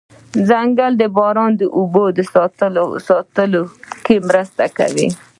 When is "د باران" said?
0.97-1.51